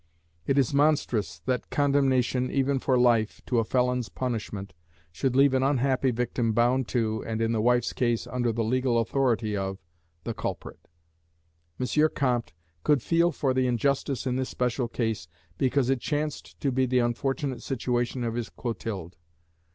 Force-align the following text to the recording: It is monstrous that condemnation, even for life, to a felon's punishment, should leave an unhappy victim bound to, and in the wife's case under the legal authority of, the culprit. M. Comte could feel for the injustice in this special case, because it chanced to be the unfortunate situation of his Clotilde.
It 0.47 0.57
is 0.57 0.73
monstrous 0.73 1.41
that 1.45 1.69
condemnation, 1.69 2.49
even 2.49 2.79
for 2.79 2.97
life, 2.97 3.39
to 3.45 3.59
a 3.59 3.63
felon's 3.63 4.09
punishment, 4.09 4.73
should 5.11 5.35
leave 5.35 5.53
an 5.53 5.61
unhappy 5.61 6.09
victim 6.09 6.53
bound 6.53 6.87
to, 6.87 7.23
and 7.27 7.39
in 7.39 7.51
the 7.51 7.61
wife's 7.61 7.93
case 7.93 8.25
under 8.25 8.51
the 8.51 8.63
legal 8.63 8.97
authority 8.97 9.55
of, 9.55 9.77
the 10.23 10.33
culprit. 10.33 10.87
M. 11.79 11.85
Comte 12.15 12.53
could 12.83 13.03
feel 13.03 13.31
for 13.31 13.53
the 13.53 13.67
injustice 13.67 14.25
in 14.25 14.37
this 14.37 14.49
special 14.49 14.87
case, 14.87 15.27
because 15.59 15.87
it 15.91 16.01
chanced 16.01 16.59
to 16.61 16.71
be 16.71 16.87
the 16.87 16.97
unfortunate 16.97 17.61
situation 17.61 18.23
of 18.23 18.33
his 18.33 18.49
Clotilde. 18.49 19.15